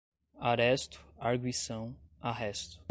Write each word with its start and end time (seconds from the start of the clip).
aresto, 0.39 0.99
arguição, 1.19 1.95
arresto 2.19 2.79